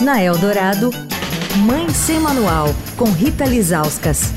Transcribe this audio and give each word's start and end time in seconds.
Na 0.00 0.20
Eldorado, 0.20 0.90
Mãe 1.58 1.88
Sem 1.90 2.18
Manual, 2.18 2.66
com 2.96 3.04
Rita 3.04 3.44
Lizauskas. 3.44 4.32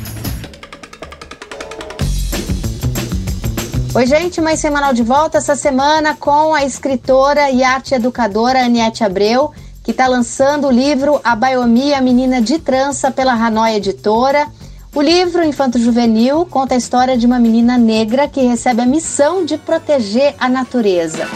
Oi, 3.96 4.06
gente, 4.06 4.40
Mãe 4.40 4.56
Semanal 4.56 4.94
de 4.94 5.02
volta 5.02 5.40
essa 5.40 5.56
semana 5.56 6.16
com 6.16 6.54
a 6.54 6.64
escritora 6.64 7.50
e 7.50 7.64
arte 7.64 7.96
educadora 7.96 8.64
Aniette 8.64 9.04
Abreu, 9.04 9.52
que 9.84 9.90
está 9.90 10.06
lançando 10.06 10.68
o 10.68 10.72
livro 10.72 11.20
A 11.24 11.36
Baiomia 11.36 12.00
Menina 12.02 12.40
de 12.40 12.60
Trança 12.60 13.10
pela 13.10 13.34
Hanoi 13.34 13.78
Editora. 13.78 14.48
O 14.94 15.02
livro 15.02 15.44
Infanto 15.44 15.80
Juvenil 15.80 16.46
conta 16.46 16.76
a 16.76 16.78
história 16.78 17.18
de 17.18 17.26
uma 17.26 17.40
menina 17.40 17.80
negra 17.80 18.28
que 18.28 18.42
recebe 18.42 18.84
a 18.84 18.86
missão 18.86 19.44
de 19.44 19.58
proteger 19.58 20.36
a 20.40 20.48
natureza. 20.48 21.28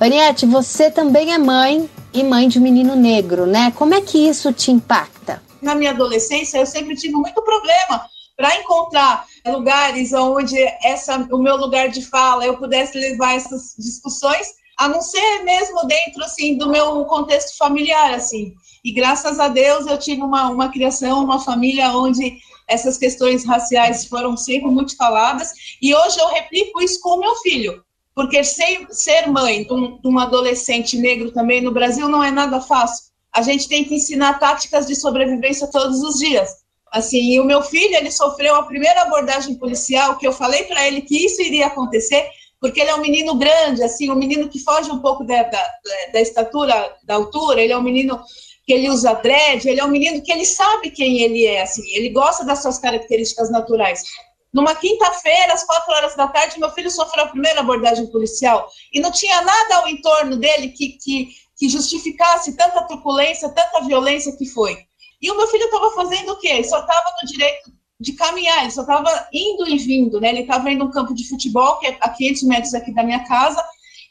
Aniette, 0.00 0.46
você 0.46 0.90
também 0.90 1.32
é 1.32 1.38
mãe 1.38 1.88
e 2.12 2.24
mãe 2.24 2.48
de 2.48 2.58
um 2.58 2.62
menino 2.62 2.94
negro, 2.94 3.46
né? 3.46 3.70
Como 3.72 3.94
é 3.94 4.00
que 4.00 4.28
isso 4.28 4.52
te 4.52 4.70
impacta? 4.70 5.42
Na 5.60 5.74
minha 5.74 5.90
adolescência, 5.90 6.58
eu 6.58 6.66
sempre 6.66 6.94
tive 6.94 7.14
muito 7.14 7.42
problema 7.42 8.06
para 8.36 8.56
encontrar 8.56 9.26
lugares 9.46 10.12
onde 10.12 10.56
essa, 10.84 11.16
o 11.32 11.38
meu 11.38 11.56
lugar 11.56 11.88
de 11.88 12.04
fala 12.04 12.44
eu 12.44 12.56
pudesse 12.56 12.96
levar 12.96 13.34
essas 13.34 13.74
discussões, 13.76 14.46
a 14.78 14.88
não 14.88 15.00
ser 15.00 15.42
mesmo 15.42 15.84
dentro 15.86 16.22
assim 16.22 16.56
do 16.56 16.68
meu 16.68 17.04
contexto 17.06 17.56
familiar, 17.58 18.14
assim. 18.14 18.54
E 18.84 18.92
graças 18.92 19.40
a 19.40 19.48
Deus 19.48 19.86
eu 19.86 19.98
tive 19.98 20.22
uma, 20.22 20.50
uma 20.50 20.68
criação, 20.70 21.24
uma 21.24 21.40
família 21.40 21.90
onde 21.96 22.38
essas 22.68 22.96
questões 22.96 23.44
raciais 23.44 24.04
foram 24.04 24.36
sempre 24.36 24.70
muito 24.70 24.96
faladas, 24.96 25.52
e 25.82 25.94
hoje 25.94 26.20
eu 26.20 26.28
replico 26.28 26.80
isso 26.80 27.00
com 27.00 27.18
meu 27.18 27.34
filho 27.36 27.82
porque 28.18 28.42
ser, 28.42 28.84
ser 28.90 29.28
mãe 29.28 29.62
de 29.62 29.72
um, 29.72 29.96
de 29.96 30.08
um 30.08 30.18
adolescente 30.18 30.98
negro 30.98 31.30
também 31.30 31.60
no 31.60 31.70
Brasil 31.70 32.08
não 32.08 32.20
é 32.20 32.32
nada 32.32 32.60
fácil. 32.60 33.04
A 33.32 33.42
gente 33.42 33.68
tem 33.68 33.84
que 33.84 33.94
ensinar 33.94 34.40
táticas 34.40 34.88
de 34.88 34.96
sobrevivência 34.96 35.70
todos 35.70 36.02
os 36.02 36.18
dias. 36.18 36.50
Assim, 36.92 37.34
e 37.34 37.38
o 37.38 37.44
meu 37.44 37.62
filho, 37.62 37.94
ele 37.94 38.10
sofreu 38.10 38.56
a 38.56 38.64
primeira 38.64 39.02
abordagem 39.02 39.54
policial, 39.54 40.18
que 40.18 40.26
eu 40.26 40.32
falei 40.32 40.64
para 40.64 40.84
ele 40.88 41.02
que 41.02 41.26
isso 41.26 41.40
iria 41.40 41.68
acontecer, 41.68 42.28
porque 42.60 42.80
ele 42.80 42.90
é 42.90 42.94
um 42.96 43.00
menino 43.00 43.36
grande, 43.36 43.84
assim, 43.84 44.10
um 44.10 44.16
menino 44.16 44.48
que 44.48 44.58
foge 44.64 44.90
um 44.90 44.98
pouco 44.98 45.22
da, 45.22 45.44
da, 45.44 45.72
da 46.12 46.20
estatura, 46.20 46.96
da 47.04 47.14
altura, 47.14 47.62
ele 47.62 47.72
é 47.72 47.78
um 47.78 47.82
menino 47.82 48.20
que 48.66 48.72
ele 48.72 48.90
usa 48.90 49.14
dread, 49.14 49.68
ele 49.68 49.78
é 49.78 49.84
um 49.84 49.90
menino 49.90 50.20
que 50.22 50.32
ele 50.32 50.44
sabe 50.44 50.90
quem 50.90 51.20
ele 51.20 51.46
é, 51.46 51.62
assim, 51.62 51.88
ele 51.94 52.08
gosta 52.08 52.44
das 52.44 52.62
suas 52.62 52.80
características 52.80 53.48
naturais. 53.48 54.02
Numa 54.52 54.74
quinta-feira, 54.74 55.52
às 55.52 55.64
quatro 55.64 55.92
horas 55.94 56.16
da 56.16 56.26
tarde, 56.26 56.58
meu 56.58 56.70
filho 56.70 56.90
sofreu 56.90 57.24
a 57.24 57.28
primeira 57.28 57.60
abordagem 57.60 58.06
policial 58.06 58.68
e 58.92 59.00
não 59.00 59.10
tinha 59.10 59.42
nada 59.42 59.76
ao 59.76 59.88
entorno 59.88 60.36
dele 60.36 60.68
que, 60.68 60.90
que, 60.92 61.28
que 61.56 61.68
justificasse 61.68 62.56
tanta 62.56 62.82
truculência, 62.82 63.48
tanta 63.50 63.82
violência 63.82 64.36
que 64.36 64.46
foi. 64.46 64.78
E 65.20 65.30
o 65.30 65.36
meu 65.36 65.46
filho 65.48 65.64
estava 65.64 65.90
fazendo 65.90 66.32
o 66.32 66.38
quê? 66.38 66.48
Ele 66.48 66.64
só 66.64 66.80
estava 66.80 67.14
no 67.20 67.28
direito 67.28 67.72
de 68.00 68.12
caminhar, 68.12 68.62
ele 68.62 68.70
só 68.70 68.82
estava 68.82 69.28
indo 69.32 69.68
e 69.68 69.76
vindo, 69.76 70.20
né? 70.20 70.28
Ele 70.30 70.40
estava 70.40 70.70
indo 70.70 70.84
um 70.84 70.90
campo 70.90 71.12
de 71.12 71.28
futebol, 71.28 71.78
que 71.78 71.88
é 71.88 71.98
a 72.00 72.08
500 72.08 72.42
metros 72.44 72.74
aqui 72.74 72.94
da 72.94 73.02
minha 73.02 73.24
casa, 73.26 73.62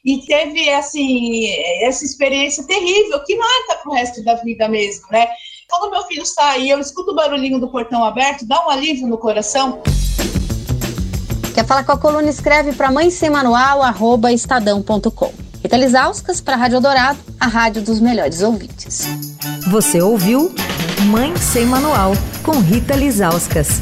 e 0.04 0.26
teve, 0.26 0.70
assim, 0.70 1.48
essa 1.82 2.04
experiência 2.06 2.66
terrível, 2.66 3.24
que 3.24 3.36
marca 3.36 3.76
para 3.76 3.92
o 3.92 3.94
resto 3.94 4.24
da 4.24 4.36
vida 4.36 4.68
mesmo, 4.68 5.08
né? 5.10 5.28
Quando 5.70 5.92
meu 5.92 6.04
filho 6.04 6.26
sai 6.26 6.62
e 6.62 6.70
eu 6.70 6.80
escuto 6.80 7.12
o 7.12 7.16
barulhinho 7.16 7.60
do 7.60 7.68
portão 7.68 8.04
aberto, 8.04 8.46
dá 8.48 8.66
um 8.66 8.70
alívio 8.70 9.06
no 9.06 9.18
coração. 9.18 9.82
Quer 11.54 11.66
falar 11.66 11.84
com 11.84 11.92
a 11.92 11.98
coluna? 11.98 12.30
Escreve 12.30 12.72
para 12.72 12.90
mãe 12.90 13.10
sem 13.10 13.30
manual, 13.30 13.84
arroba 13.84 14.32
estadão.com. 14.32 15.34
Rita 15.62 15.76
Lisauskas 15.76 16.40
para 16.40 16.54
a 16.54 16.58
Rádio 16.58 16.80
Dourado, 16.80 17.20
a 17.40 17.48
rádio 17.48 17.82
dos 17.82 18.00
melhores 18.00 18.42
ouvintes. 18.42 19.08
Você 19.70 20.02
ouviu 20.02 20.56
Mãe 21.10 21.36
Sem 21.36 21.66
Manual, 21.66 22.14
com 22.44 22.60
Rita 22.60 22.96
Lisauskas. 22.96 23.82